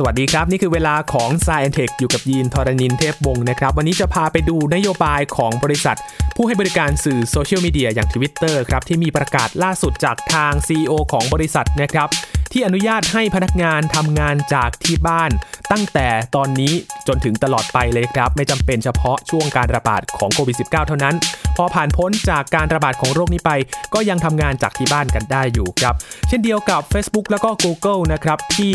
[0.00, 5.98] สวัสดีครับ นี่คือเวลาของ s ซ e n t e c h อยู่กับยีนทรณินเทพวงศ์นะครับ วันนี้จะพาไปดูนโยบายของบริษัท
[6.36, 12.08] ผู้ให้บริการสื่อโซเชียลมีเดียอย่าง Twitter ครับ ที่มีประกาศล่าสุดจากทาง CEO ของบริษัทนะครับ
[12.52, 15.30] ที่อนุญาตให้พนักงานทำงานจากที่บ้าน
[15.72, 16.72] ตั้งแต่ตอนนี้
[17.08, 21.14] จนถึงตลอดไปเลยครับ ไม่จำเป็นเฉพาะช่วงการระบาดของโควิด -19 เท่านั้น
[21.56, 23.50] พอผ่านพ้นจากการระบาดของโรคนี้ไป
[23.94, 25.94] ก็ยังทำงานจากที่บ้านกันได้อยู่ครับ
[26.28, 28.72] เช่นเดียวกับ Facebook แล้วก็ Google นะครับที่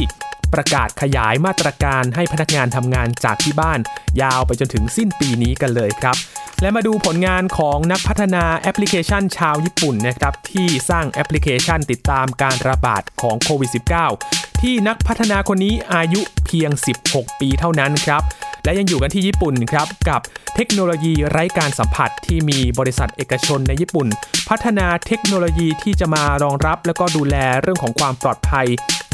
[0.54, 3.80] ประกาศขยายมาตรการให้พนักงานทำงานจากที่บ้าน
[4.22, 6.18] ยาวไปจนถึงสิ้นปีนี้กันเลยครับ
[6.62, 13.72] และมาดูผลงานของนักพัฒนาแอปพลิเคชันชาวญี่ปุ่นนะครับที่สร้างแอปพลิเคชันติดตามการระบาดของโควิด
[14.16, 16.72] -19 ที่นักพัฒนาคนนี้อายุเพียง
[17.06, 18.22] 16 ปีเท่านั้นครับ
[18.64, 20.22] และยังอยู่กันที่ญี่ปุ่นครับ กับ
[20.56, 24.08] เทคโนโลยีไร้การสัมผัสที่มีบริษัทเอกชนในญี่ปุ่น
[24.50, 28.68] พัฒนาเทคโนโลยีที่จะมารองรับ และก็ดูแลเรื่องของความปลอดภัย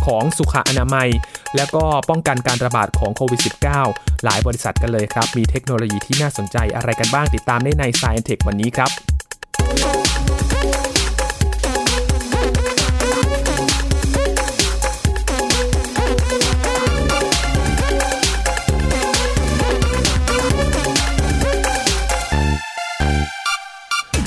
[0.09, 1.09] ของสุขอนามัย
[1.55, 3.41] และก็ป้องกันการระบาดของโควิด
[3.81, 10.08] -19 หลายบริษัทกันเลยครับ มีเทคโนโลยีที่น่าสนใจอะไรกันบ้างติดตามได้ใน Science Tech วันนี้ครับ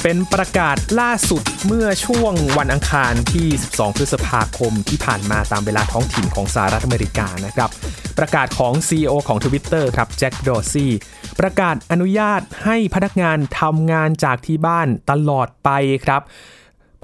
[0.02, 7.70] เป็นประกาศล่าสุดเมื่อช่วงวันอังคารที่ 12 พฤษภาคมที่ผ่านมาตามเวลาท้องถิ่นของสหรัฐอเมริกานะครับ
[8.18, 10.92] ประกาศของ CEO ของ Twitter ครับแจ็คดอซี่
[11.40, 15.70] ประกาศอนุญาตให้พนักงานทำงานจากที่บ้านตลอดไป
[16.04, 16.22] ครับ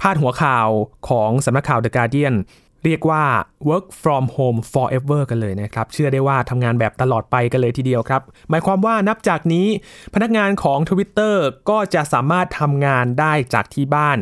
[0.01, 0.67] พาดหัวข่าว
[1.09, 2.35] ของสำนักข่าว The Guardian
[2.85, 3.23] เรียกว่า
[3.69, 9.67] work from home forever กันเลยนะครับ เชื่อได้ว่าทำงานแบบตลอดไปกันเลยทีเดียวครับ หมายความว่านับจากนี้
[10.13, 11.35] พนักงานของ Twitter
[11.69, 14.17] ก็จะสามารถทำงานได้จากที่บ้าน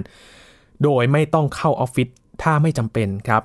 [0.83, 2.07] โดยไม่ต้องเข้าออฟฟิศ
[2.41, 3.43] ถ้าไม่จำเป็นครับ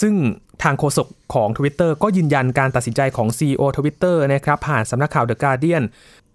[0.00, 0.14] ซึ่ง
[0.62, 5.84] ทางโฆษกของ Twitter ก็ยืนยันการตัดสินใจของ CEO Twitter นะครับผ่านสำนักข่าว The Guardian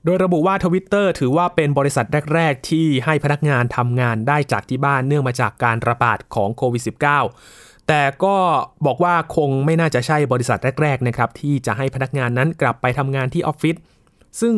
[0.06, 8.36] โดยระบุว่า Twitter ถือว่าเป็นบริษัทแรก ๆ ที่ให้พนักงานทำงานได้จากที่บ้านเนื่องมาจากการระบาดของโควิด -19 แต่ก็
[8.86, 13.76] บอกว่าคงไม่น่าจะใช่บริษัทแรก ๆ นะครับ ที่จะให้พนักงานนั้นกลับไปทำงานที่ออฟฟิศ
[14.42, 14.56] ซึ่ง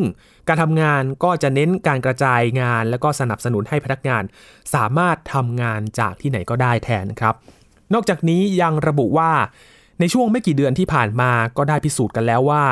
[0.48, 4.22] การทำงานก็จะเน้นการกระจายงาน และก็สนับสนุนให้พนักงาน
[4.74, 7.34] สามารถทำงานจากที่ไหนก็ได้แทนครับ
[7.94, 9.32] นอกจากนี้ยังระบุว่า
[10.00, 12.64] ในช่วงไม่กี่เดือนที่ผ่านมาก็ได้พิสูจน์กันแล้วว่า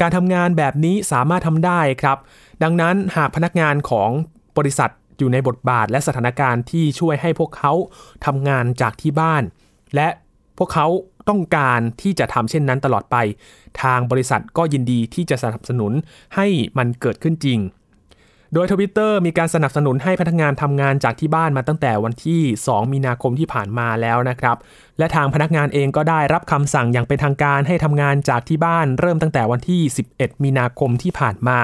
[0.00, 2.18] การทำงานแบบนี้สามารถทำได้ครับ
[2.62, 4.10] ดังนั้นหากพนักงานของ
[4.58, 7.72] บริษัทอยู่ในบทบาทและสถานการณ์ที่ช่วยให้พวกเขา
[8.26, 9.42] ทำงานจากที่บ้าน
[9.94, 10.08] และ
[10.58, 10.86] พวกเขา
[11.28, 13.16] ต้องการที่จะทำเช่นนั้นตลอดไป
[13.82, 15.92] ทางบริษัทก็ยินดีที่จะสนับสนุน
[16.36, 16.46] ให้
[16.78, 17.60] มันเกิดขึ้นจริง
[18.54, 24.56] โดยทวิตเตอร์มีการสนับสนุนให้พนักงานทำงานจากที่บ้านมาตั้งแต่วันที่ 2 มีนาคมที่ผ่านมาแล้วนะครับ
[24.98, 29.80] และทางพนักงานเองก็ได้รับคำสั่งอย่างเป็นทางการให้ทำงานจากที่บ้านเริ่มตั้งแต่วันที่
[30.12, 31.58] 11 มีนาคมที่ผ่านมา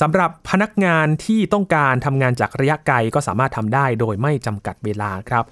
[0.00, 5.44] สำหรับพนักงานที่ต้องการทำงานจากระยะไกลก็สามารถทำได้โดยไม่จำกัดเวลาครับ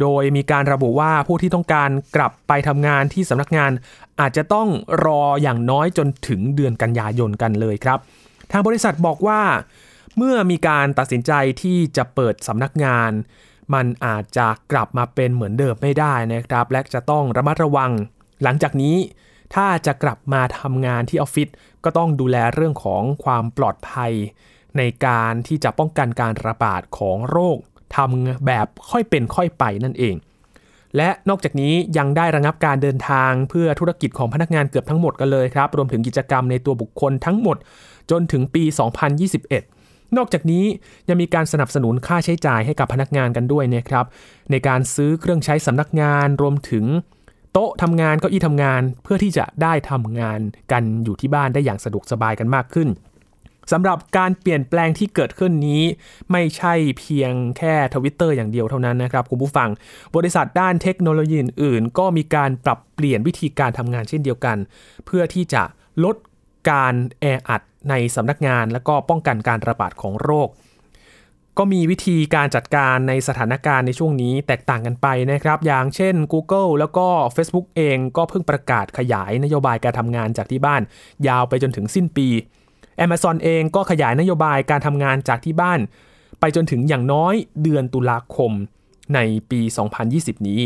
[0.00, 3.70] โดยมีการระบุว่าผู้ที่ต้องการกลับไปทำงานที่สำนักงาน
[4.20, 4.68] อาจจะต้อง
[5.04, 7.98] รออย่างน้อยจนถึงเดือนกันยายนกันเลยครับ
[8.50, 9.42] ทางบริษัทบอกว่า
[10.16, 11.32] เมื่อมีการตัดสินใจ
[11.62, 13.10] ที่จะเปิดสำนักงาน
[13.74, 17.90] มันอาจจะกลับมาเป็นเหมือนเดิมไม่ได้นะครับ และจะต้องระมัดระวัง
[18.42, 18.96] หลังจากนี้
[19.54, 21.48] ถ้าจะกลับมาทำงานที่ออฟฟิศ
[21.84, 24.12] ก็ต้องดูแลเรื่องของความปลอดภัย
[24.78, 27.58] ในการที่จะป้องกันการระบาดของโรค
[27.96, 30.16] ทำแบบค่อยเป็นค่อยไปนั่นเอง
[30.96, 37.56] และนอกจากนี้ยังได้ระงับการเดินทางเพื่อธุรกิจของพนักงานเกือบทั้งหมดกันเลยครับ รวมถึงกิจกรรมในตัวบุคคลทั้งหมด
[38.10, 38.62] จนถึงปี
[39.40, 40.64] 2021นอกจากนี้
[41.08, 44.06] ยังมีการสนับสนุนค่าใช้จ่ายให้กับพนักงานกันด้วยนะครับ
[44.50, 46.84] ในการซื้อเครื่องใช้สำนักงานรวมถึง
[47.52, 50.40] โต๊ะทำงานเก้าอี้ทำงาน เพื่อที่จะได้ทำงาน
[50.72, 52.88] กันอยู่ที่บ้านได้อย่างสะดวกสบายกันมากขึ้น
[53.72, 55.82] สำหรับการเปลี่ยนแปลงที่เกิดขึ้นนี้
[56.32, 59.68] ไม่ใช่เพียงแค่ทวิตเตอร์อย่างเดียวเท่านั้นนะครับคุณผู้ฟัง
[60.16, 64.56] บริษัทด้านเทคโนโลยีอื่น ก็มีการปรับเปลี่ยนวิธีการทำงานเช่นเดียวกัน
[65.06, 65.62] เพื่อที่จะ
[66.04, 66.16] ลด
[66.70, 70.50] การแออัดในสำนักงาน และก็ป้องกันการระบาดของโรค
[71.58, 77.06] ก็มีวิธีการจัดการในสถานการณ์ในช่วงนี้แตกต่างกันไปนะครับ อย่างเช่น Google แล้วก็
[77.36, 80.82] Facebook เองก็เพิ่งประกาศขยายนโยบายการทำงานจากที่บ้าน
[81.28, 82.28] ยาวไปจนถึงสิ้นปี
[83.04, 85.80] Amazon เองก็ขยายนโยบายการทำงานจากที่บ้าน
[86.40, 88.52] ไปจนถึงอย่างน้อยเดือนตุลาคม
[89.14, 89.18] ใน
[89.50, 89.60] ปี
[90.04, 90.60] 2020 นี้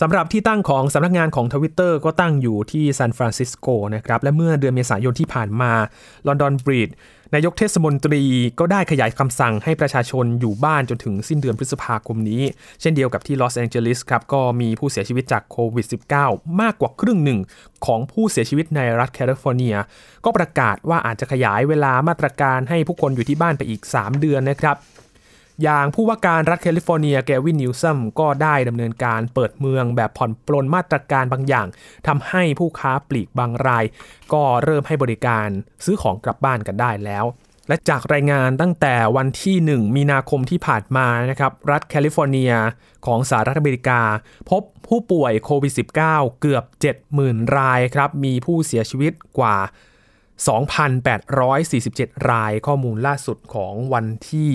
[0.00, 5.72] สำหรับที่ตั้งของสำนักงานของทวิตเตอร์ก็ตั้งอยู่ที่ซานฟรานซิสโกนะครับ และเมื่อเดือนเมษายนที่ผ่านมา
[6.26, 6.90] ลอนดอนบรีด
[7.34, 8.22] นายกเทศมนตรี
[8.58, 12.42] ก็ได้ขยายคำสั่งให้ประชาชนอยู่บ้านจนถึงสิ้นเดือนพฤษภาคมนี้
[12.80, 15.86] เช่นเดียวกับที่ลอสแองเจลิสครับ ก็มีผู้เสียชีวิตจากโควิด
[16.22, 17.40] -19 มากกว่าครึ่งหนึ่ง
[17.86, 19.76] ของผู้เสียชีวิตในรัฐแคลิฟอร์เนีย
[20.24, 24.76] ก็ประกาศว่าอาจจะขยายเวลามาตรการให้ผู้คนอยู่ที่บ้านไปอีก 3 เดือนนะครับ
[25.62, 31.66] อย่างผู้ว่าการรัฐแคลิฟอร์เนียแกวินนิวซัมก็ได้ดำเนินการเปิดเมืองแบบผ่อนปลนมาตรการบางอย่าง
[32.06, 33.84] ทำให้ผู้ค้าปลีกบางราย
[34.32, 35.48] ก็เริ่มให้บริการ
[35.84, 37.24] ซื้อของกลับบ้านกันได้แล้ว
[37.68, 42.52] และจากรายงานตั้งแต่วันที่ 1 มีนาคมที่ผ่านมานะครับรัฐแคลิฟอร์เนีย
[43.06, 44.00] ของสหรัฐอเมริกา
[44.50, 45.72] พบผู้ป่วยโควิด
[46.06, 46.64] -19 เกือบ
[47.10, 49.56] 70,000 รายครับมีผู้เสียชีวิตกว่า
[50.54, 54.52] 2,847 รายข้อมูลล่าสุดของวันที่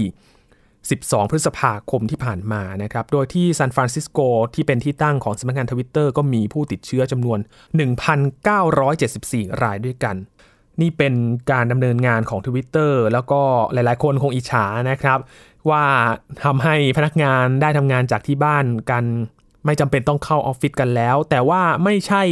[0.88, 4.20] 12 พฤษภาคมที่ผ่านมานะครับ โดยที่ซานฟรานซิสโก
[4.56, 7.40] ที่เป็นที่ตั้งของสำนักงานทวิตเตอร์ก็มีผู้ติดเชื้อจำนวน
[8.90, 10.16] 1,974 รายด้วยกัน
[10.82, 11.14] นี่เป็น
[11.52, 13.42] การดำเนินงานของ Twitter แล้วก็
[13.74, 15.20] หลายๆ คนคงอิจฉานะครับ
[15.70, 15.84] ว่า
[16.44, 19.04] ทำให้พนักงานได้ทำงานจากที่บ้านกัน
[19.66, 22.24] ไม่จำเป็นต้องเข้าออฟฟิศกันแล้ว แต่ว่าไม่ใช่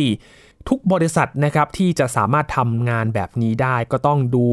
[0.70, 4.48] ทุกบริษัทนะครับที่จะสามารถทำงานแบบนี้ได้ก็ต้องดู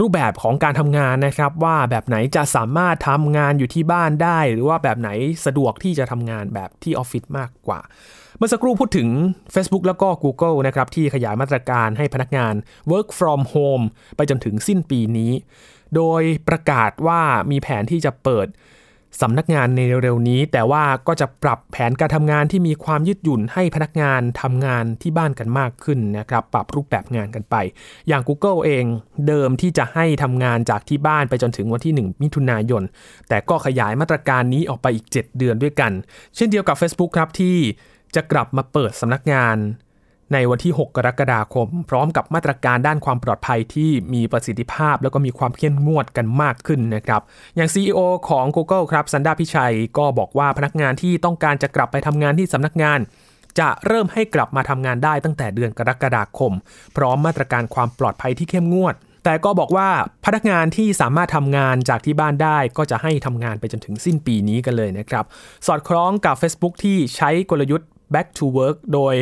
[0.00, 5.10] รูปแบบของการทำงานนะครับ ว่าแบบไหนจะสามารถทำงานอยู่ที่บ้านได้ หรือว่าแบบไหน
[5.46, 7.80] สะดวกที่จะทำงานแบบที่ออฟฟิศมากกว่า
[8.36, 9.08] เมื่อสักครู่พูดถึง
[9.54, 12.54] Facebook แล้วก็ Google นะครับ ที่ขยายมาตรการให้พนักงาน
[12.92, 13.84] work from home
[14.16, 15.32] ไปจนถึงสิ้นปีนี้
[15.96, 17.20] โดยประกาศว่า
[17.50, 18.46] มีแผนที่จะเปิด
[19.22, 27.56] สำนักงานในเร็วๆนี้ แต่ว่าก็จะปรับแผนการทำงานที่มีความยืดหยุ่นให้พนักงานทำงานที่บ้านกันมากขึ้นนะครับปรับรูปแบบงานกันไป
[28.08, 28.84] อย่าง Google เอง
[29.28, 32.82] เดิมที่จะให้ทำงานจากที่บ้านไปจนถึงวันที่ 1 มิถุนายน
[33.28, 35.92] แต่ก็ขยายมาตรการนี้ออกไปอีก 7 เดือนด้วยกัน
[36.36, 37.56] เช่นเดียวกับ Facebook ครับที่
[38.14, 39.56] จะกลับมาเปิดสำนักงาน
[40.32, 47.22] ในวันที่ 6 กรกฎาคม พร้อมกับมาตรการด้านความปลอดภัยที่มีประสิทธิภาพ แล้วก็มีความเข้มงวดกันมากขึ้นนะครับ
[47.56, 47.98] อย่าง CEO
[48.28, 52.98] ของ Google ครับสันดาพิชัยก็บอกว่าพนักงานที่ต้องการจะกลับไปทำงานที่สำนักงาน
[53.58, 56.52] จะเริ่มให้กลับมาทำงานได้ตั้งแต่เดือนกรกฎาคม
[56.96, 58.94] พร้อมมาตรการความปลอดภัยที่เข้มงวด
[59.24, 59.88] แต่ก็บอกว่า
[60.24, 65.24] พนักงานที่สามารถทำงานจากที่บ้านได้ก็จะให้ทำงานไปจนถึงสิ้นปีนี้กันเลยนะครับ
[65.66, 69.14] สอดคล้องกับ Facebook ที่ใช้กลยุทธ์ back to work โดย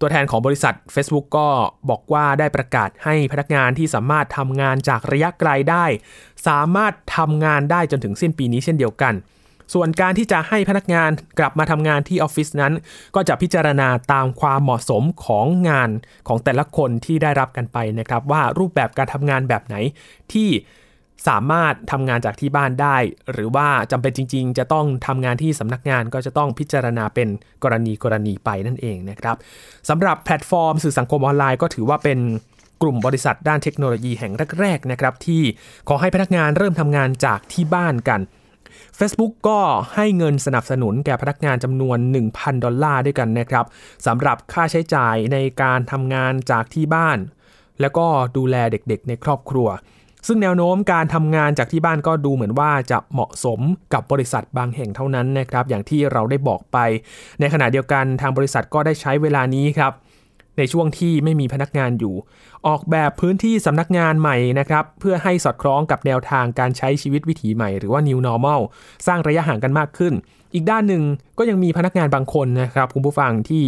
[0.00, 1.48] ตัวแทนของบริษัท Facebook ก็
[1.90, 5.84] บอกว่าได้ประกาศให้พนักงานที่สามารถทำงานจากระยะไกลได้
[6.48, 9.14] สามารถทำงานได้จนถึงสิ้นปีนี้เช่นเดียวกัน
[9.74, 12.72] ส่วนการที่จะให้พนักงานกลับมาทำงานที่ออฟฟิศนั้น
[13.14, 15.90] ก็จะพิจารณาตามความเหมาะสมของงาน
[16.28, 19.76] ของแต่ละคนที่ได้รับกันไปนะครับ ว่ารูปแบบการทำงานแบบไหน
[20.32, 20.48] ที่
[21.28, 22.96] สามารถทำงานจากที่บ้านได้
[23.32, 27.28] หรือว่าจำเป็นจริง ๆ จะต้องทำงานที่สำนักงานก็จะต้องพิจารณาเป็น
[27.64, 29.36] กรณีกรณีไปนั่นเองนะครับ
[29.88, 32.18] สำหรับแพลตฟอร์มสื่อสังคมออนไลน์ก็ถือว่าเป็น
[32.82, 35.42] กลุ่มบริษัทด้านเทคโนโลยีแห่งแรกๆนะครับที่
[35.88, 38.20] ขอให้พนักงานเริ่มทำงานจากที่บ้านกัน
[38.98, 39.60] Facebook ก็
[39.94, 41.98] ให้เงินสนับสนุนแก่พนักงานจำนวน
[42.30, 43.64] 1,000 ดอลลาร์ด้วยกันนะครับ
[44.06, 47.18] สำหรับค่าใช้จ่ายในการทำงานจากที่บ้าน
[47.80, 48.06] แล้วก็
[48.36, 49.68] ดูแลเด็กๆ ในครอบครัว
[50.26, 53.60] ซึ่งแนวโน้มการทำงานจากที่บ้านก็ดูเหมือนว่าจะเหมาะสม
[53.94, 56.78] กับบริษัทบางแห่งเท่านั้นนะครับ อย่างที่เราได้บอกไป
[57.40, 59.92] ในขณะเดียวกันทางบริษัทก็ได้ใช้เวลานี้ครับ
[60.58, 62.14] ในช่วงที่ไม่มีพนักงานอยู่
[62.66, 68.60] ออกแบบพื้นที่สำนักงานใหม่นะครับเพื่อให้สอดคล้องกับแนวทางการใช้ชีวิตวิถีใหม่หรือว่า new normal
[69.06, 70.14] สร้างระยะห่างกันมากขึ้น
[70.54, 71.02] อีกด้านหนึ่ง
[71.38, 73.64] ก็ยังมีพนักงานบางคนนะครับคุณผู้ฟังที่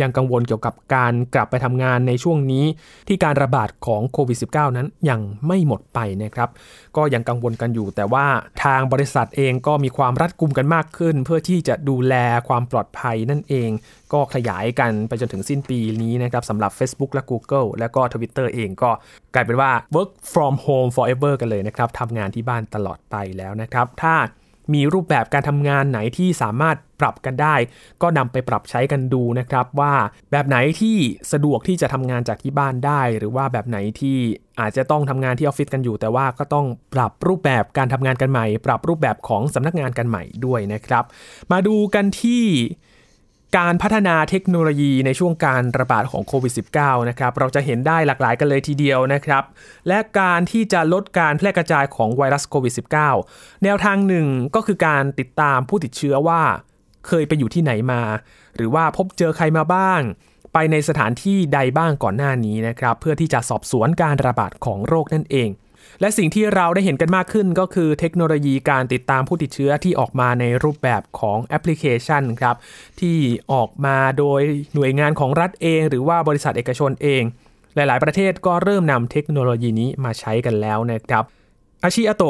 [0.00, 2.64] ยังกังวลเกี่ยวกับการกลับไปทำงานในช่วงนี้
[3.08, 6.48] ที่การระบาดของโควิด -19 นั้นยังไม่หมดไปนะครับ
[6.96, 8.26] ก็ยังกังวลกันอยู่ แต่ว่า
[8.64, 12.14] ทางบริษัทเองก็มีความรัดกุมกันมากขึ้น เพื่อที่จะดูแล
[12.48, 13.70] ความปลอดภัยนั่นเอง
[14.12, 18.90] ก็ขยายกันไปจนถึงสิ้นปีนี้นะครับสำหรับ Facebook และ Google และก็ Twitter เองก็
[19.34, 24.16] กลายเป็นว่า work from home forever กันเลยนะครับทำงานที่บ้านตลอดไปแล้วนะครับ ถ้า
[24.74, 27.54] มีรูปแบบการทำงานไหนที่สามารถปรับกันได้
[28.02, 29.94] ก็นำไปปรับใช้กันดูนะครับว่า
[30.30, 30.96] แบบไหนที่
[31.32, 34.18] สะดวกที่จะทำงานจากที่บ้านได้ หรือว่าแบบไหนที่
[34.60, 41.04] อาจจะต้องทำงานที่ออฟฟิศกันอยู่ แต่ว่าก็ต้องปรับรูปแบบการทำงานกันใหม่ ปรับรูปแบบของสำนักงานกันใหม่ด้วยนะครับ
[41.52, 42.44] มาดูกันที่
[43.58, 49.44] การพัฒนาเทคโนโลยีในช่วงการระบาดของโควิด -19 นะครับเราจะเห็นได้หลากหลายกันเลยทีเดียวนะครับ
[49.88, 52.74] และการที่จะลดการแพร่กระจายของไวรัสโควิด
[53.18, 56.42] -19 แนวทางหนึ่งก็คือการติดตามผู้ติดเชื้อว่า
[57.06, 58.02] เคยไปอยู่ที่ไหนมา
[58.56, 60.00] หรือว่าพบเจอใครมาบ้าง
[60.52, 65.48] ไปในสถานที่ใดบ้างก่อนหน้านี้นะครับ เพื่อที่จะสอบสวนการระบาดของโรคนั่นเอง
[66.00, 72.56] และสิ่งที่เราได้เห็นกันมากขึ้นก็คือเทคโนโลยีการติดตามผู้ติดเชื้อที่ออกมาในรูปแบบของแอปพลิเคชันครับ
[73.00, 73.16] ที่
[73.52, 74.40] ออกมาโดย
[74.74, 77.22] หน่วยงานของรัฐเอง หรือว่าบริษัทเอกชนเอง
[77.74, 81.24] หลาย ๆ ประเทศก็เริ่มนำเทคโนโลยีนี้มาใช้กันแล้วนะครับ
[81.84, 82.24] อาชิอาโตะ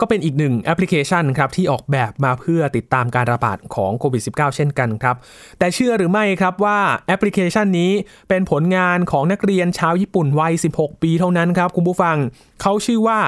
[0.00, 5.16] ก็เป็นอีกหนึ่งแอปพลิเคชันครับที่ออกแบบมาเพื่อติดตามการระบาดของโควิด -19 เช่นกันครับ
[5.58, 7.92] แต่เชื่อหรือไม่ครับว่าแอปพลิเคชันนี้
[8.28, 12.16] เป็นผลงานของนักเรียนชาวญี่ปุ่นวัย 16 ปีเท่านั้นครับคุณผู้ฟัง
[12.62, 13.18] เขาชื่อว่า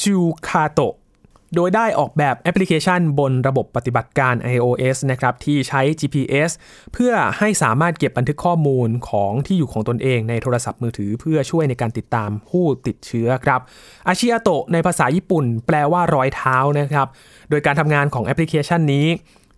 [0.00, 0.16] ชู
[0.48, 0.94] คาโตะ
[1.54, 6.50] โดยได้ออกแบบแอปพลิเคชันบนระบบปฏิบัติการ iOS นะครับที่ใช้ GPS
[6.92, 13.60] เพื่อให้สามารถเก็บบันทึกข้อมูลของที่อยู่ของตนเองในโทรศัพท์มือถือ เพื่อช่วยในการติดตามผู้ติดเชื้อครับ
[14.08, 17.06] อาชิอาโตะในภาษาญี่ปุ่น แปลว่ารอยเท้านะครับ
[17.50, 19.06] โดยการทำงานของแอปพลิเคชันนี้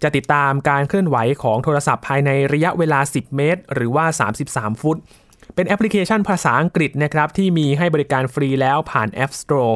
[0.03, 4.05] จะติดตามการเคลื่อนไหวของโทรศัพท์ภายในระยะเวลา 10 เมตร หรือว่า
[4.45, 4.97] 33 ฟุต
[5.55, 9.75] เป็นแอปพลิเคชันภาษาอังกฤษนะครับที่มีให้บริการฟรีแล้วผ่าน App Store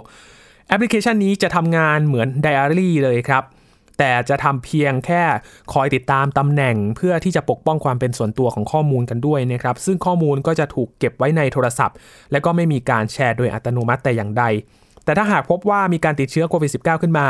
[0.69, 3.45] แอปพลิเคชันนี้จะทำงานเหมือนไดอารี่เลยครับ
[3.99, 5.23] แต่จะทำเพียงแค่
[5.73, 11.97] คอยติดตามตำแหน่ง เพื่อที่จะปกป้องความเป็นส่วนตัวของข้อมูลกันด้วยนะครับ ซึ่งข้อมูลก็จะถูกเก็บไว้ในโทรศัพท์
[12.33, 14.45] และก็ไม่มีการแชร์โดยอัตโนมัติแต่อย่างใด
[15.05, 17.27] แต่ถ้าหากพบว่ามีการติดเชื้อโควิด -19 ขึ้นมา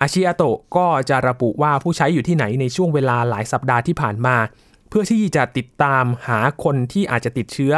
[0.00, 4.36] อาชิอาโตะก็จะระบุว่าผู้ใช้อยู่ที่ไหนในช่วงเวลาหลายสัปดาห์ที่ผ่านมา
[4.88, 7.74] เพื่อที่จะติดตามหาคนที่อาจจะติดเชื้อ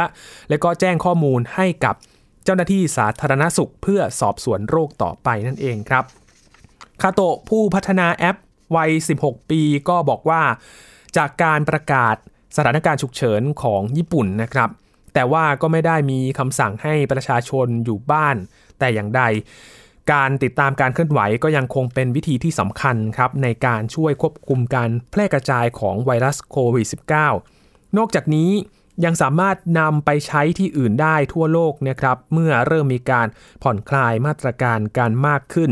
[0.49, 6.03] และก็แจ้งข้อมูลให้กับเจ้าหน้าที่สาธารณสุขเพื่อสอบสวนโรคต่อไปนั่นเองครับ
[7.01, 8.37] คาโตะผู้พัฒนาแอป
[8.75, 8.91] วัย
[9.21, 10.41] 16 ปีก็บอกว่า
[11.17, 12.15] จากการประกาศ
[12.55, 14.69] สถานการณ์ฉุกเฉินของญี่ปุ่นนะครับ
[15.13, 18.35] แต่ว่าก็ไม่ได้มีคำสั่งให้ประชาชนอยู่บ้าน
[18.79, 19.21] แต่อย่างใด
[20.11, 26.87] การติดตามการเคลื่อนไหวก็ยังคงเป็นวิธีที่สำคัญครับในการช่วยควบคุมการแพร่กระจายของไวรัสโควิด
[27.41, 28.49] -19 นอกจากนี้
[29.05, 33.27] ยังสามารถนำไปใช้ที่อื่นได้ทั่วโลกนะครับ เมื่อเริ่มมีการ
[33.63, 35.71] ผ่อนคลายมาตรการการมากขึ้น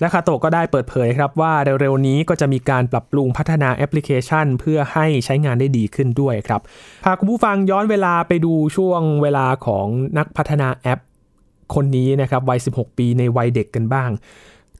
[0.00, 6.60] และคาโตก็ได้เปิดเผยครับว่าเร็วๆนี้ก็จะมีการปรับปรุงพัฒนาแอปพลิเคชัน เพื่อให้ใช้งานได้ดีขึ้นด้วยครับ
[7.04, 9.86] พาคุณผู้ฟังย้อนเวลาไปดูช่วงเวลาของ
[10.18, 11.00] นักพัฒนาแอป
[11.74, 14.10] คนนี้นะครับวัย 16 ปีในวัยเด็กกันบ้าง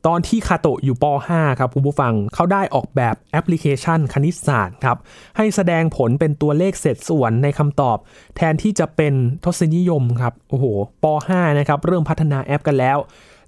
[0.06, 4.99] ตอนที่คาโตะอยู่ป .5 ครับคุณผู้ฟังเขาได้ออกแบบแอปพลิเคชันคณิตศาสตร์ครับ
[5.37, 7.96] ให้แสดงผลเป็นตัวเลขเศษส่วนในคำตอบ
[8.37, 10.64] แทนที่จะเป็นทศนิยมครับโอ้โห
[11.02, 12.99] ป .5 นะครับเริ่มพัฒนาแอปกันแล้ว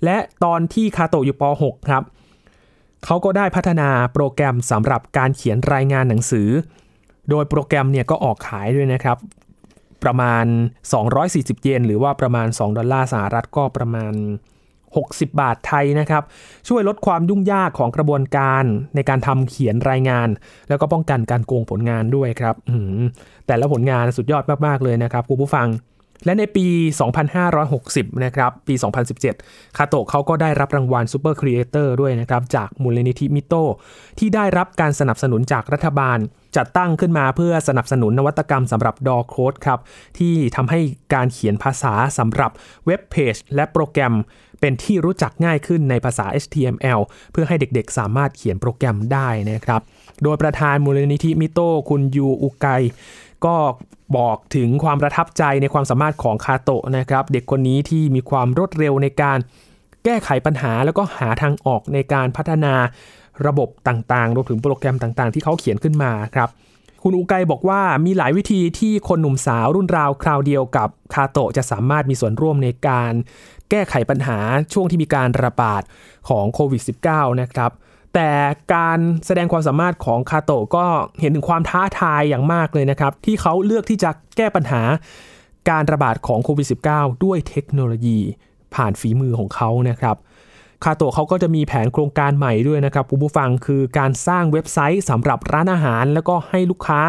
[0.04, 2.02] และตอนที่คาโตะอยู่ป .6 ครับ
[3.04, 6.48] เขาก็ได้พัฒนาโปรแกรมสำหรับการเขียนรายงานหนังสือ
[7.30, 9.18] โดยโปรแกรมเนี่ยก็ออกขายด้วยนะครับ
[10.04, 10.44] ประมาณ
[11.04, 14.14] 240 เยนหรือว่าประมาณ 2 ดอลลาร์สหรัฐก็ประมาณ
[15.04, 16.22] 60 บาทไทยนะครับ
[16.68, 20.28] ช่วยลดความยุ่งยากของกระบวนการในการทำเขียนรายงาน
[20.68, 22.54] แล้วก็ป้องกันการโกงผลงานด้วยครับ
[23.46, 25.68] แต่ละผลงานสุดยอดมาก ๆ เลยนะครับคุณผู้ฟัง
[26.25, 26.66] และในปี
[27.44, 28.75] 2560 นะครับ ปี
[29.25, 33.54] 2017 คาโตะเขาก็ได้รับรางวัล Super Creator ด้วยนะครับ จากมูลนิธิมิโต
[34.18, 36.18] ที่ได้รับการสนับสนุนจากรัฐบาล
[36.56, 39.80] จัดตั้งขึ้นมาเพื่อสนับสนุนนวัตกรรมสำหรับดอโค้ดครับ
[40.18, 40.80] ที่ทำให้
[41.14, 42.50] การเขียนภาษาสำหรับ
[42.87, 44.14] เว็บเพจและโปรแกรม
[44.61, 47.00] เป็นที่รู้จักง่ายขึ้นในภาษา HTML
[47.32, 49.80] เพื่อให้เด็กๆ สามารถเขียนโปรแกรมได้นะครับ
[50.23, 52.66] โดยประธานมูลนิธิมิโตคุณยูอุไก
[53.45, 53.57] ก็
[54.16, 59.38] บอกถึงความประทับใจในความสามารถของคาโตะนะครับ เด็กคนนี้ที่มีความรวดเร็วในการ
[60.05, 62.75] แก้ไขปัญหาแล้วก็หาทางออกในการพัฒนา
[63.47, 66.49] ระบบต่างๆ รวมถึงโปรแกรมต่างๆ ที่เขาเขียนขึ้นมาครับ
[67.02, 73.12] คุณอุไกบอกว่ามีหลายวิธีที่คนหนุ่มสาวรุ่นราวคราวเดียวกับคาโตะจะสามารถมีส่วนร่วมในการ
[73.71, 74.38] แก้ไขปัญหา
[74.73, 75.83] ช่วงที่มีการระบาด
[76.28, 77.71] ของโควิด -19 นะครับ
[78.16, 78.32] แต่
[78.75, 80.85] การแสดงความสามารถของคาโตะก็
[81.20, 84.82] เห็นถึงความท้าทายอย่างมากเลยนะครับ ที่เขาเลือกที่จะแก้ปัญหา
[85.70, 88.18] การระบาดของโควิด -19 ด้วยเทคโนโลยี
[88.75, 90.16] ผ่านฝีมือของเขานะครับ
[90.85, 97.00] คาโตะเขาก็จะมีแผนโครงการใหม่ด้วยนะครับผู้ผู้ฟังคือการสร้างเว็บไซต์สำหรับร้านอาหาร แล้วก็ให้ลูกค้า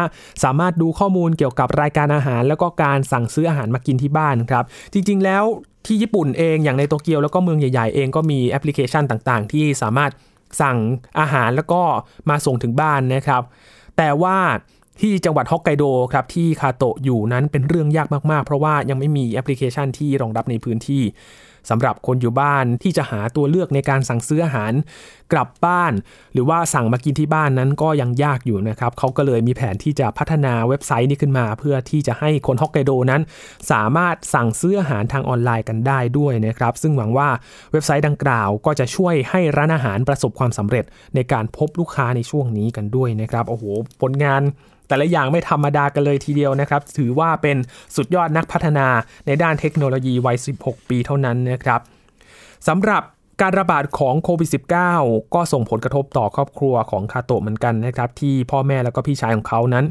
[0.44, 5.44] สามารถดูข้อมูลเกี่ยวกับรายการอาหาร แล้วก็การสั่งซื้ออาหารมากินที่บ้านครับ จริง ๆ แล้ว
[5.86, 10.10] ที่ญี่ปุ่นเองอย่างในโตเกียวแล้วก็เมืองใหญ่ ๆ เองก็มีแอปพลิเคชันต่างๆ ที่สามารถ
[10.60, 10.78] สั่ง
[11.20, 11.82] อาหารแล้วก็
[12.30, 13.42] มาส่งถึงบ้านนะครับ
[13.96, 14.36] แต่ว่า
[15.00, 21.02] ที่จังหวัดฮอกไกโดครับที่คาโตะอยู่นั้นเป็นเรื่องยากมากๆ เพราะว่ายังไม่มีแอปพลิเคชันที่รองรับในพื้นที่
[21.70, 24.72] สำหรับคนอยู่บ้านที่จะหาตัวเลือกในการสั่งซื้ออาหาร
[25.32, 25.92] กลับบ้าน
[26.32, 33.22] หรือว่าสั่งมากินที่บ้านนั้นก็ยังยากอยู่นะครับเขาก็เลยมีแผนที่จะพัฒนาเว็บไซต์นี้ขึ้นมา เพื่อที่จะให้คนฮอกไกโดนั้น
[33.70, 37.28] สามารถสั่งซื้ออาหารทางออนไลน์กันได้ด้วยนะครับ ซึ่งหวังว่า
[37.72, 40.84] เว็บไซต์ดังกล่าวก็จะช่วยให้ร้านอาหารประสบความสำเร็จ
[41.14, 43.64] ในการพบลูกค้าในช่วงนี้กันด้วยนะครับโอ้โห
[44.00, 44.42] ผลงาน
[44.88, 47.56] แต่ละอย่างไม่ธรรมดากันเลยทีเดียวนะครับ ถือว่าเป็น
[47.96, 48.86] สุดยอดนักพัฒนา
[49.26, 51.80] ในด้านเทคโนโลยีวัย 16 ปีเท่านั้นนะครับ
[52.68, 53.02] สำหรับ
[53.40, 54.48] การระบาดของโควิด
[54.90, 59.84] -19 ก็ส่งผลกระทบต่อครอบครัวของคาโตะเหมือนกันนะครับ ที่พ่อแม่แล้วก็พี่ชายของเขานั้น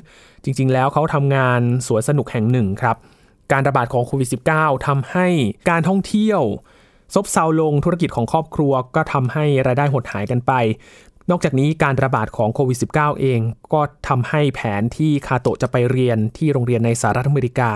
[0.44, 2.96] จริง ๆ แล้วเขาทำงานสวนสนุกแห่งหนึ่งครับ
[3.52, 5.28] การระบาดของโควิด -19 ทำให้
[5.70, 6.42] การท่องเที่ยว
[7.16, 10.52] ซบเซาลงธุรกิจของครอบครัวก็ทำให้รายได้หดหายกันไป
[11.30, 13.40] นอกจากนี้การระบาดของโควิด -19 เอง
[13.74, 17.70] ก็ทำให้แผนที่คาโตะจะไปเรียนที่โรงเรียนในสหรัฐอเมริกา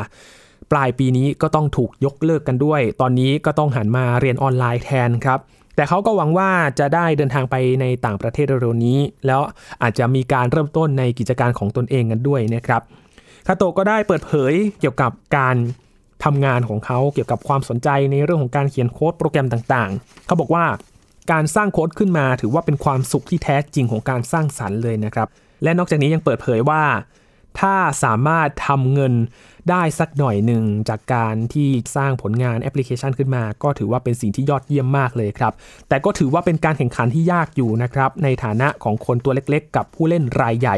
[0.71, 5.39] ปลายปีนี้ก็ต้องถูกยกเลิกกันด้วย ตอนนี้ก็ต้องหันมาเรียนออนไลน์แทนครับ
[5.75, 9.41] แต่เขาก็หวังว่าจะได้เดินทางไปในต่างประเทศเร็วๆนี้ แล้ว
[9.83, 12.81] อาจจะมีการเริ่มต้นในกิจการของตนเองกันด้วยนะครับ
[13.47, 15.55] คาโตะก็ได้เปิดเผยเกี่ยวกับการ
[16.23, 20.65] ทำงานของเขาเกี่ยวกับความสนใจในเรื่องของการเขียนโค้ดโปรแกรมต่างๆ เขาบอกว่า
[21.31, 25.27] การสร้างโค้ดขึ้นมา ถือว่าเป็นความสุขที่แท้จริงของการสร้างสรรค์เลยนะครับ
[25.63, 26.83] และนอกจากนี้ยังเปิดเผยว่า
[27.59, 29.13] ถ้าสามารถทำเงิน
[29.69, 35.53] ได้สักหน่อยหนึ่งจากการที่สร้างผลงานแอปพลิเคชันขึ้นมา ก็ถือว่าเป็นสิ่งที่ยอดเยี่ยมมากเลยครับ
[35.89, 40.77] แต่ก็ถือว่าเป็นการแข่งขันที่ยากอยู่นะครับในฐานะของคนตัวเล็กๆ กับผู้เล่นรายใหญ่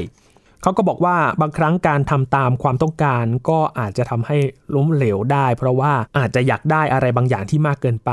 [0.64, 4.38] เขาก็บอกว่าบางครั้งการทำตามความต้องการก็อาจจะทำให้
[4.76, 8.12] ล้มเหลวได้ เพราะว่าอาจจะอยากได้อะไรบางอย่างที่มากเกินไป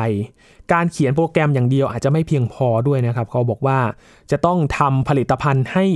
[0.73, 3.79] การเขียนโปรแกรมอย่างเดียวอาจจะไม่เพียงพอด้วยนะครับ เขาบอกว่า
[4.31, 5.87] จะต้องทำผลิตภัณฑ์ให้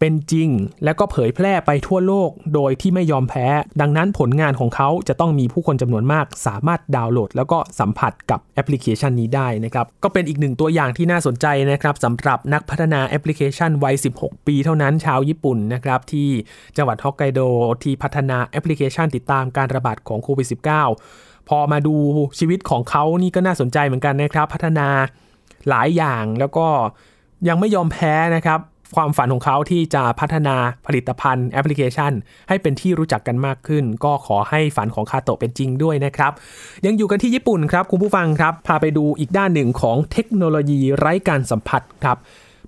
[0.00, 0.48] เป็นจริง
[0.84, 3.46] และก็เผยแพร่ไปทั่วโลกโดยที่ไม่ยอมแพ้
[3.80, 16.28] ดังนั้นผลงานของเขาจะต้องมีผู้คนจำนวนมาก สามารถดาวน์โหลด แล้วก็สัมผัสกับแอปพลิเคชันนี้ได้นะครับ ก็เป็นอีกหนึ่งตัวอย่างที่น่าสนใจนะครับสำหรับนักพัฒนาแอปพลิเคชันวัย 16 ปีเท่านั้นชาวญี่ปุ่นนะครับที่
[16.76, 17.40] จังหวัดฮอกไกโด
[17.82, 20.48] ที่พัฒนาแอปพลิเคชันติดตามการระบาดของโควิด
[20.98, 21.96] -19 พอมาดู
[22.38, 24.88] ชีวิตของเขานี่ก็น่าสนใจเหมือนกันนะครับ พัฒนา
[25.68, 26.66] หลายอย่างแล้วก็
[27.48, 28.60] ยังไม่ยอมแพ้นะครับ
[28.96, 30.56] ความฝันของเขาที่จะพัฒนา
[30.86, 32.12] ผลิตภัณฑ์แอปพลิเคชัน
[32.48, 36.32] ให้เป็นที่รู้จักกันมากขึ้น ก็ขอให้ฝันของคาโตะเป็นจริงด้วยนะครับ
[36.86, 42.18] ยังอยู่กันที่ญี่ปุ่นครับ คุณผู้ฟังครับ พาไปดูอีกด้านหนึ่งของเทคโนโลยีไร้การสัมผัสครับ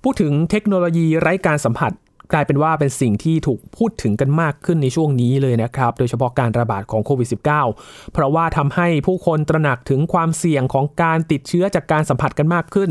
[0.03, 1.91] พูดถึงเทคโนโลยีไร้การสัมผัส
[2.33, 12.89] กลายเป็นว่าเป็นสิ่งที่ถูกพูดถึงกันมากขึ้นในช่วงนี้เลยนะครับ โดยเฉพาะการระบาดของโควิด -19 เพราะว่าทำให้ผู้คนตระหนักถึงความเสี่ยงของการติดเชื้อจากการสัมผัสกันมากขึ้น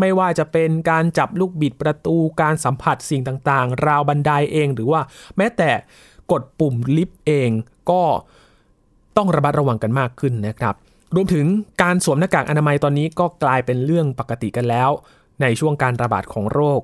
[0.00, 5.00] ไม่ว่าจะเป็นการจับลูกบิดประตูการสัมผัสสิ่งต่างๆ ราวบันไดเองหรือว่า
[5.36, 5.70] แม้แต่
[6.32, 7.50] กดปุ่มลิฟต์เอง
[7.90, 8.02] ก็
[9.16, 10.74] ต้องระมัดระวังกันมากขึ้นนะครับ
[11.14, 11.46] รวมถึง
[11.82, 14.90] การสวมหน้ากากอนามัยตอนนี้ก็กลายเป็นเรื่องปกติกันแล้ว
[15.42, 16.80] ในช่วงการระบาดของโรค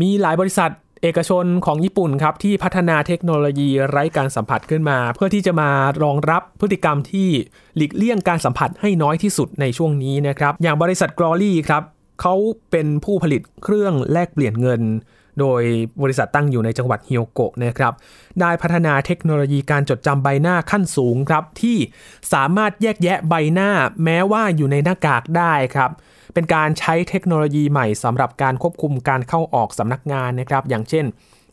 [0.00, 0.70] มีหลายบริษัท
[1.02, 5.70] เอกชนของญี่ปุ่นครับที่พัฒนาเทคโนโลยีไร้การสัมผัสขึ้นมา เพื่อที่จะมา
[6.02, 7.28] รองรับพฤติกรรมที่
[7.76, 11.82] หลีกเลี่ยงการสัมผัสให้น้อยที่สุดในช่วงนี้นะครับ อย่างบริษัทกรอลี่ครับ
[12.20, 12.34] เขา
[12.70, 14.82] เป็นผู้ผลิตเครื่องแลกเปลี่ยนเงิน
[15.40, 15.62] โดย
[16.02, 17.92] บริษัทตั้งอยู่ในจังหวัดฮิโอโกะนะครับ
[18.40, 21.76] ได้พัฒนาเทคโนโลยีการจดจำใบหน้าขั้นสูงครับ ที่
[22.32, 23.70] สามารถแยกแยะใบหน้า
[24.04, 25.90] แม้ว่าอยู่ในหน้ากากได้ครับ
[26.34, 31.04] เป็นการใช้เทคโนโลยีใหม่สำหรับการควบคุมการเข้าออกสำนักงานนะครับ อย่างเช่น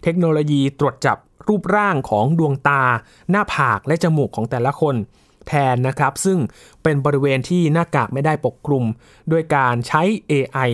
[0.04, 2.84] เทคโนโลยีตรวจจับรูปร่างของดวงตา
[3.32, 4.96] หน้าผากและจมูกของแต่ละคน
[5.48, 6.38] แทนนะครับ ซึ่ง
[6.84, 8.84] เป็นบริเวณที่หน้ากากไม่ได้ปกคลุม
[9.32, 10.72] ด้วยการใช้ AI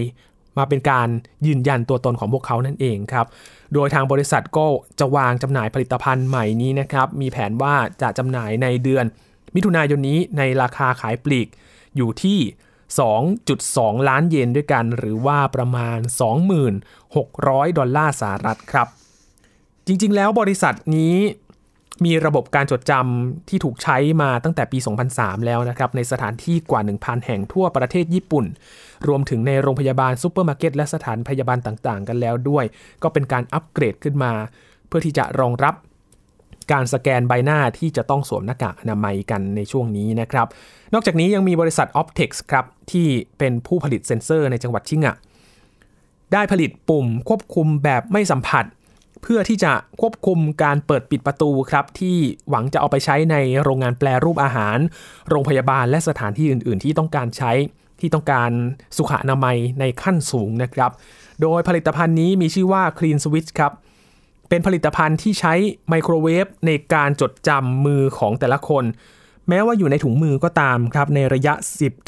[0.58, 1.08] มาเป็นการ
[1.48, 3.28] ยืนยันตัวตนของพวกเขานั่นเองครับ
[3.74, 4.66] โดยทางบริษัทก็
[5.00, 9.06] จะวางจำหน่ายผลิตภัณฑ์ใหม่นี้นะครับ มีแผนว่าจะจำหน่ายในเดือน
[9.56, 11.48] มิถุนายนนี้ในราคาขายปลีก
[11.96, 12.40] อยู่ที่
[13.24, 16.00] 2.2 ล้านเยนด้วยกัน หรือว่าประมาณ
[16.88, 18.88] 26,000 ดอลลาร์สหรัฐครับ
[19.88, 21.16] จริงๆ แล้วบริษัทนี้
[22.06, 24.78] มีระบบการจดจำที่ถูกใช้มาตั้งแต่ปี
[25.12, 28.46] 2003 แล้วนะครับ ในสถานที่กว่า 1,000 แห่งทั่วประเทศญี่ปุ่น
[29.08, 32.66] รวมถึงในโรงพยาบาลซูเปอร์มาร์เก็ตและสถานพยาบาลต่างๆ กันแล้วด้วย
[33.04, 34.32] ก็เป็นการอัปเกรดขึ้นมา
[34.88, 35.76] เพื่อที่จะรองรับ
[36.72, 40.48] การสแกนใบหน้าที่จะต้องสวมหน้ากากอนามัยกันในช่วงนี้นะครับ
[40.94, 45.16] นอกจากนี้ยังมีบริษัท Optex ครับ ที่เป็นผู้ผลิตเซ็นเซอร์ในจังหวัดชิงะ
[46.34, 48.66] ได้ผลิตปุ่มควบคุมแบบไม่สัมผัส
[49.22, 52.18] เพื่อที่จะควบคุมการเปิดปิดประตูครับที่
[52.50, 54.78] หวังจะเอาไปใช้ในโรงงานแปลรูปอาหาร
[55.30, 57.52] โรงพยาบาลและสถานที่อื่น ๆ ที่ต้องการใช้
[58.00, 58.52] ที่ต้องการ
[58.98, 60.92] สุขอนามัยในขั้นสูงนะครับ
[61.42, 63.72] โดยผลิตภัณฑ์นี้มีชื่อว่า Clean Switch ครับ
[64.50, 65.54] เป็นผลิตภัณฑ์ที่ใช้
[65.90, 68.84] ไมโครเวฟในการจดจำมือของแต่ละคน
[69.50, 71.54] แม้ว่าอยู่ในถุงมือก็ตามครับ ในระยะ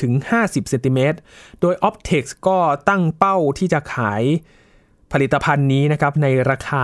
[0.07, 1.17] 10-50 เซนติเมตร
[1.61, 2.57] โดย Optex ก็
[2.89, 4.23] ตั้งเป้าที่จะขาย
[5.13, 6.81] ผลิตภัณฑ์นี้นะครับในราคา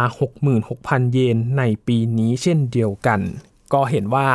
[0.55, 3.19] 66,000 เยนในปีนี้เช่นเดียวกัน
[3.73, 4.27] ก็เห็นว่า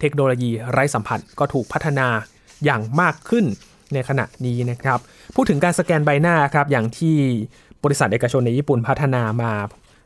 [0.00, 2.08] เทคโนโลยีไร้สัมผัสก็ถูกพัฒนา
[2.64, 3.44] อย่างมากขึ้น
[3.92, 4.98] ในขณะนี้นะครับ
[5.34, 7.16] พูดถึงการสแกนใบหน้าครับอย่างที่
[7.84, 9.52] บริษัทเอกชนในญี่ปุ่นพัฒนามา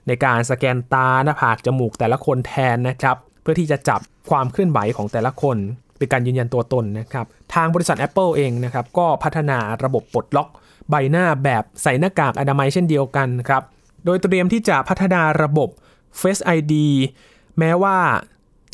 [0.08, 5.56] ในการสแกนตาหน้าผากจมูกแต่ละคนแทนนะครับ เพื่อที่จะจับความเคลื่อนไหวของแต่ละคน
[5.98, 10.48] เป็นการยืนยันตัวตนนะครับ ทางบริษัท Apple เองนะครับ ก็พัฒนาระบบปลดล็อก
[10.90, 13.62] ใบหน้าแบบใส่หน้ากากอนามัยเช่นเดียวกันครับ
[14.04, 15.68] โดยเตรียมที่จะพัฒนาระบบ
[16.20, 16.74] Face ID
[17.58, 17.98] แม้ว่า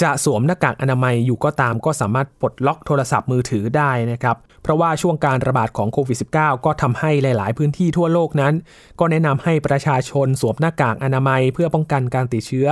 [0.02, 8.54] จะสวมหน้ากากอนามัยอยู่ก็ตามก็สามารถปลดล็อกโทรศัพท์มือถือได้นะครับ เพราะว่าช่วงการระบาดของโควิด -19 ก็ทำให้หลาย ๆ พื้นที่ทั่วโลกนั้น
[9.00, 12.68] ก็แนะนำให้ประชาชนสวมหน้ากากอนามัยเพื่อป้องกันการติดเชื้อ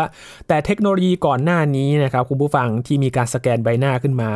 [0.49, 4.31] แต่เทคโนโลยีก่อนหน้านี้นะครับคุณผู้ฟังที่มีการสแกนใบหน้าขึ้นมา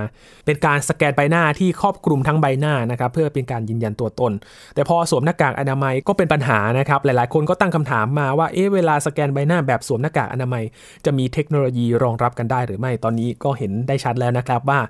[0.46, 4.32] เป็นการสแกนใบหน้าที่ครอบคลุมทั้งใบหน้านะครับเพื่อเป็นการยืนยันตัวตน
[4.74, 10.64] แต่พอสวมหน้ากากอนามัยก็เป็นปัญหานะครับหลาย ๆ คนก็ตั้งคำถามมาว่าเอ๊ะเวลาสแกนใบหน้าแบบสวมหน้ากากอนามัย
[11.04, 14.80] จะมีเทคโนโลยีรองรับกันได้หรือไม่ตอนนี้ก็เห็นได้ชัดแล้วนะครับว่า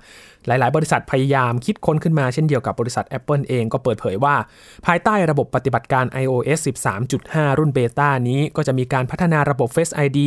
[0.47, 4.35] หลาย ๆ บริษัทพยายามคิดค้นขึ้นมาเช่นเดียวกับบริษัท Apple เองก็เปิดเผยว่า
[4.85, 6.59] ภายใต้ระบบปฏิบัติการ iOS
[7.09, 10.19] 13.5 รุ่นเบต้านี้ก็จะมีการพัฒนาระบบ Face ID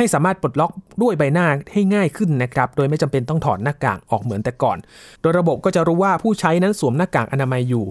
[0.00, 4.78] ให้สามารถปลดล็อกด้วยใบหน้าให้ง่ายขึ้นนะครับ โดยไม่จำเป็นต้องถอดหน้ากากออกเหมือนแต่ก่อน
[5.20, 7.84] โดยระบบก็จะรู้ว่าผู้ใช้นั้นสวมหน้ากากอนามัยอยู่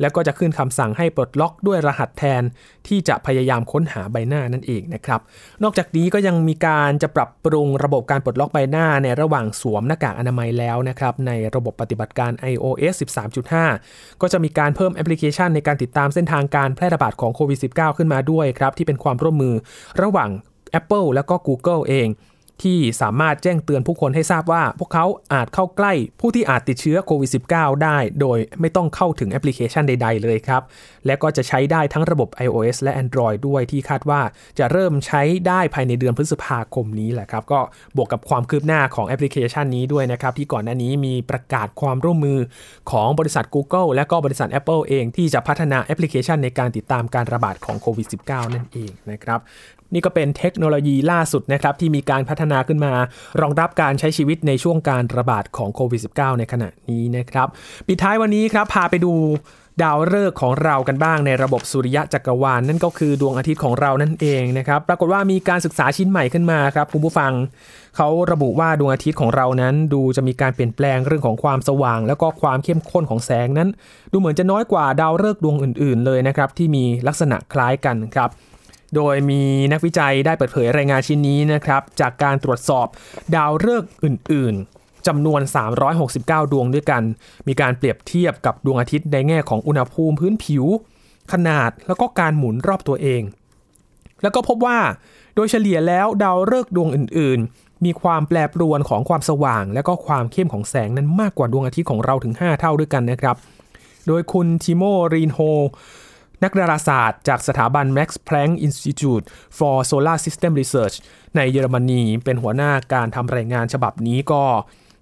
[0.00, 2.42] แล้วก็จะขึ้นคำสั่งให้ปลดล็อกด้วยรหัสแทน
[2.86, 5.20] ที่จะพยายามค้นหาใบหน้านั่นเองนะครับ
[5.62, 12.94] นอกจากนี้ก็ยังมีการจะปรับปรุงระบบการปลดล็อกใบหน้าในระหว่างสวมหน้ากากอนามัยแล้วนะครับ ในระบบปฏิบัติการ iOS
[13.62, 19.54] 13.5 ก็จะมีการเพิ่มแอปพลิเคชันในการติดตามเส้นทางการแพร่ระบาดของโควิด -19 ขึ้นมาด้วยครับ ที่เป็นความร่วมมือ
[20.04, 20.30] ระหว่าง
[20.80, 22.08] Apple แล้วก็ Google เอง
[22.64, 30.62] ที่สามารถแจ้งเตือนผู้คนให้ทราบว่า พวกเขาอาจเข้าใกล้ผู้ที่อาจติดเชื้อโควิด -19 ได้ โดยไม่ต้องเข้าถึงแอปพลิเคชันใด ๆ เลยครับ
[31.06, 34.20] และก็จะใช้ได้ทั้งระบบ iOS และ Android ด้วยที่คาดว่า
[34.58, 37.60] จะเริ่มใช้ได้ภายในเดือนพฤษภาคมนี้แหละครับ ก็
[37.96, 42.38] บวกกับความคืบหน้าของแอปพลิเคชันนี้ด้วยนะครับ ที่ก่อนหน้านี้มีประกาศความร่วมมือ
[42.90, 49.40] ของบริษัท Google และก็บริษัท Apple เอง ที่จะพัฒนาแอปพลิเคชันในการติดตามการระบาดของโควิด -19 นั่นเองนะครับ
[49.92, 52.92] นี่ก็เป็นเทคโนโลยีล่าสุดนะครับที่มีการพัฒนาขึ้นมา
[53.40, 57.48] รองรับการใช้ชีวิตในช่วงการระบาดของโควิด -19 ในขณะนี้นะครับ
[57.86, 59.12] ปิดท้ายวันนี้ครับพาไปดู
[59.82, 67.32] ดาวฤกษ์ของเรากันบ้างในระบบสุริยะจักรวาลนนั่นก็คือดวงอาทิตย์ของเรานั่นเองนะครับ ปรากฏว่ามีการศึกษาชิ้นใหม่ขึ้นมาครับคุณผู้ฟัง
[67.96, 73.68] เขาระบุว่าดวงอาทิตย์ของเรานั้น ดูจะมีการเปลี่ยนแปลงเรื่องของความสว่าง แล้วก็ความเข้มข้นของแสงนั้น
[74.12, 78.30] ดูเหมือนจะน้อยกว่าดาวฤกษ์ดวงอื่น ๆ เลยนะครับที่มีลักษณะคล้ายกันครับ
[78.96, 82.86] โดยมีนักวิจัยได้เปิดเผยรายงานชิ้นนี้นะครับ จากการตรวจสอบ
[83.34, 85.40] ดาวฤกษ์อื่น ๆจำนวน
[85.96, 87.02] 369 ดวงด้วยกัน
[87.48, 90.64] มีการเปรียบเทียบกับดวงอาทิตย์ในแง่ของอุณหภูมิพื้นผิว
[91.32, 93.22] ขนาดแล้วก็การหมุนรอบตัวเอง
[94.22, 94.78] แล้วก็พบว่า
[95.34, 103.36] โดยเฉลี่ยแล้วดาวฤกษ์ดวงอื่น ๆ มีความแปรปรวนของความสว่าง และก็ความเข้มของแสงนั้นมากกว่าดวงอาทิตย์ของเราถึง 5 เท่าด้วยกันนะครับ
[104.06, 104.82] โดยคุณทิโม
[105.14, 105.38] รีนโฮ
[106.42, 109.24] นักดาราศาสตร์จากสถาบัน Max Planck Institute
[109.58, 110.96] for Solar System Research
[111.36, 114.42] ในเยอรมนีเป็นหัวหน้าการทำรายงานฉบับนี้ก็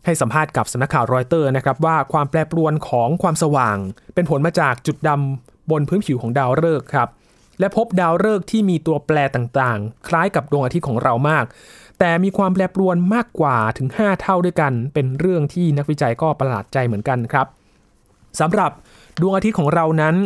[0.04, 3.76] ให้สัมภาษณ์กับสำนักข่าวรอยเตอร์นะครับว่าความแปรปรวนของความสว่าง
[4.14, 7.08] เป็นผลมาจากจุดดำบนพื้นผิวของดาวฤกษ์ครับ
[7.60, 11.44] และพบดาวฤกษ์ที่มีตัวแปรต่างๆ คล้ายกับดวงอาทิตย์ของเรามาก
[11.98, 17.46] แต่มีความแปรปรวนมากกว่าถึง 5 เท่าด้วยกัน เป็นเรื่องที่นักวิจัยก็ประหลาดใจเหมือนกันครับ
[18.40, 18.70] สำหรับ
[19.20, 20.16] ดวงอาทิตย์ของเรานั้น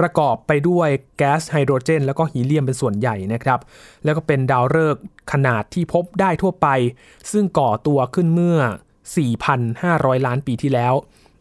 [0.00, 3.60] ประกอบไปด้วยแก๊สไฮโดรเจน แล้วก็ฮีเลียมเป็นส่วนใหญ่นะครับ
[4.04, 6.68] แล้วก็เป็นดาวฤกษ์ขนาดที่พบได้ทั่วไป
[7.32, 8.58] ซึ่งก่อตัวขึ้นเมื่อ
[9.42, 10.94] 4,500 ล้านปีที่แล้ว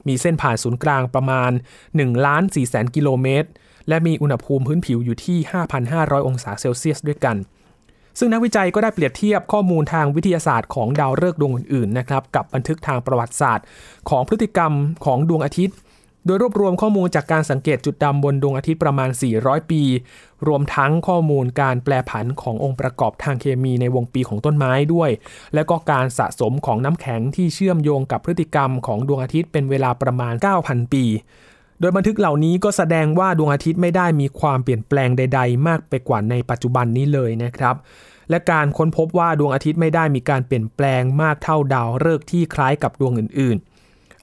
[0.07, 1.51] มีเส้นผ่านศูนย์กลางประมาณ
[1.87, 3.49] 1ล้าน4แสนกิโลเมตร
[3.87, 5.37] และมีอุณหภูมิพื้นผิวอยู่ที่
[5.83, 7.37] 5,500 องศาเซลเซียสด้วยกัน
[8.19, 13.65] ซึ่งนักวิจัยก็ได้เปรียบเทียบข้อมูลทางวิทยาศาสตร์ของดาวฤกษ์ดวงอื่นๆนะครับกับบันทึกทางประวัติศาสตร์
[14.09, 14.71] ของพฤติกรรม
[15.05, 15.75] ของดวงอาทิตย์
[16.25, 19.09] โดยรวบรวมข้อมูลจากการสังเกตจุดดำบนดวงอาทิตย์ประมาณ
[19.39, 19.81] 400 ปี
[20.47, 25.09] รวมทั้งข้อมูลการแปลผันขององค์ประกอบทางเคมีในวงปีของต้นไม้ด้วย
[25.53, 30.33] และก็การสะสมของน้ำแข็งที่เชื่อมโยงกับพฤติกรรมของดวงอาทิตย์เป็นเวลาประมาณ
[30.63, 31.05] 9,000 ปี
[31.79, 37.75] โดยบันทึกเหล่านี้ก็แสดงว่าดวงอาทิตย์ไม่ได้มีความเปลี่ยนแปลงใด ๆ มากไปกว่าในปัจจุบันนี้เลยนะครับ
[38.29, 43.72] และการค้นพบว่าดวงอาทิตย์ไม่ได้มีการเปลี่ยนแปลงมากเท่าดาวฤกษ์ที่คล้ายกับดวงอื่นๆ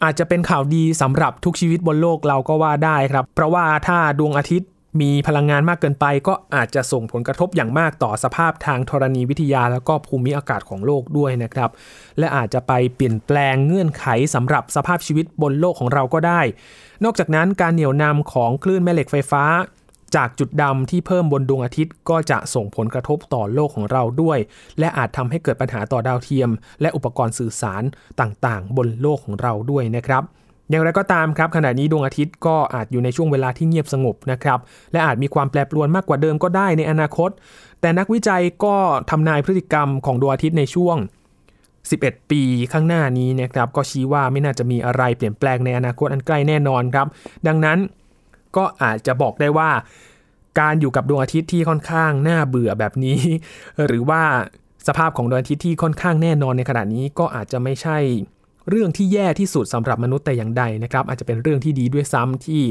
[0.05, 4.69] อาจจะเป็นข่าวดีสำหรับทุกชีวิตบนโลกเราก็ว่าได้ครับ เพราะว่าถ้าดวงอาทิตย์
[5.01, 11.71] มีพลังงานมากเกินไป ก็อาจจะส่งผลกระทบอย่างมากต่อสภาพทางธรณีวิทยา แล้วก็ภูมิอากาศของโลกด้วยนะครับ
[12.19, 16.41] และอาจจะไปเปลี่ยนแปลงเงื่อนไขสำหรับสภาพชีวิตบนโลกของเราก็ได้
[17.05, 19.45] นอกจากนั้นการเหนี่ยวนำของคลื่นแม่เหล็กไฟฟ้า
[20.17, 24.39] จากจุดดำที่เพิ่มบนดวงอาทิตย์ก็จะส่งผลกระทบต่อโลกของเราด้วย
[24.79, 27.83] และอาจทำให้เกิดปัญหาต่อดาวเทียม และอุปกรณ์สื่อสาร
[28.21, 30.25] ต่างๆ บนโลกของเราด้วยนะครับ
[30.71, 34.59] อย่างไรก็ตามครับขณะนี้ดวงอาทิตย์ก็อาจอยู่ในช่วงเวลาที่เงียบสงบนะครับ
[34.93, 37.31] และอาจมีความแปรปรวนมากกว่าเดิมก็ได้ในอนาคต
[37.81, 38.77] แต่นักวิจัยก็
[39.11, 40.97] ทำนายพฤติกรรมของดวงอาทิตย์ในช่วง
[41.69, 42.43] 11 ปี
[42.73, 47.07] ข้างหน้านี้นะครับก็ชี้ว่าไม่น่าจะมีอะไรเปลี่ยนแปลงในอนาคตอันใกล้แน่นอนครับ
[47.47, 47.79] ดังนั้น
[48.57, 49.71] ก็อาจจะบอกได้ว่า
[50.61, 53.21] การอยู่กับดวงอาทิตย์ที่ค่อนข้างน่าเบื่อแบบนี้
[53.87, 54.23] หรือว่า
[54.89, 57.99] สภาพของดวงอาทิตย์ที่ค่อนข้างแน่นอนในขณะนี้ก็อาจจะไม่ใช่
[58.71, 62.63] เรื่องที่แย่ที่สุดสำหรับมนุษย์แต่อย่างใดนะครับ อาจจะเป็นเรื่องที่ดีด้วยซ้ำที่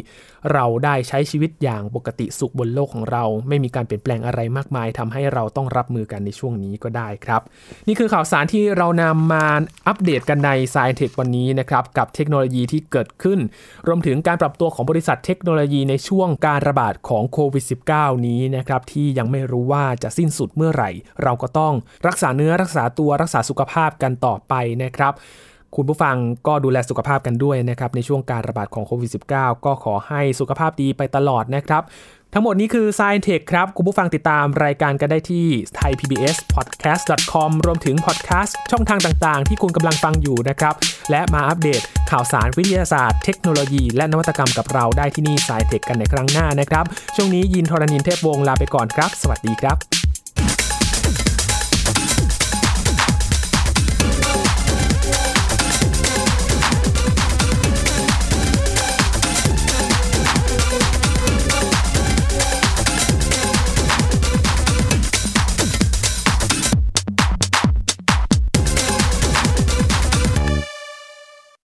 [0.54, 7.42] เราได้ใช้ชีวิตอย่างปกติสุขบนโลกของเรา ไม่มีการเปลี่ยนแปลงอะไรมากมายทำให้เราต้องรับมือกันในช่วงนี้ก็ได้ครับ
[7.88, 9.46] นี่คือข่าวสารที่เรานำมา
[9.88, 13.40] อัปเดตกันใน s ายเทควันนี้นะครับกับเทคโนโลยีที่เกิดขึ้น
[13.88, 20.90] รวมถึงการปรับตัวของบริษัทเทคโนโลยีในช่วงการระบาดของโควิด -19 นี้นะครับที่ยังไม่รู้ว่าจะสิ้นสุดเมื่อไหร่
[21.24, 21.74] เราก็ต้อง
[22.08, 25.16] รักษาเนื้อรักษาตัวรักษาสุขภาพกันต่อไปนะครับ
[25.76, 26.16] คุณผู้ฟัง
[26.48, 31.84] ก็ดูแลสุขภาพกันด้วยนะครับในช่วงการระบาดของโควิด -19 ก็ขอให้สุขภาพดีไปตลอดนะครับ
[32.34, 35.48] ทั้งหมดนี้คือ Science Tech ครับ คุณผู้ฟังติดตามรายการกันได้ที่
[35.80, 40.76] thaipbspodcast.com รวมถึงพอดแคสต์ช่องทางต่างๆ ที่คุณกำลังฟังอยู่นะครับ
[41.12, 49.99] และมาอัปเดตข่าวสารวิทยาศาสตร์ เทคโนโลยี และนวัตกรรมกับเราได้ที่นี่ Science Tech กันในครั้งหน้านะครับ ช่วงนี้ยินทรณินเทพวงศ์ลาไปก่อนครับ สวัสดีครับ